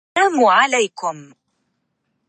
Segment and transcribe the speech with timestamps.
[0.17, 1.35] فَلَمْ يُقَرَّ عَلَيْهِ